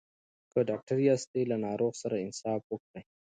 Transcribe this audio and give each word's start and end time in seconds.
که 0.51 0.59
ډاکټر 0.69 0.97
یاست 1.07 1.31
له 1.51 1.57
ناروغ 1.65 1.93
سره 2.03 2.15
انصاف 2.25 2.61
وکړئ. 2.67 3.03